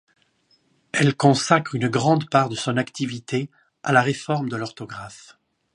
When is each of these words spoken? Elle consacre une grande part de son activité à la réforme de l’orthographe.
Elle 0.93 1.15
consacre 1.15 1.75
une 1.75 1.87
grande 1.87 2.27
part 2.27 2.49
de 2.49 2.55
son 2.55 2.77
activité 2.77 3.51
à 3.83 3.93
la 3.93 4.01
réforme 4.01 4.49
de 4.49 4.55
l’orthographe. 4.55 5.37